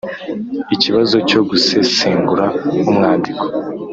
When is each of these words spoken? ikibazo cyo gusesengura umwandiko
ikibazo 0.75 1.15
cyo 1.29 1.41
gusesengura 1.49 2.45
umwandiko 2.89 3.45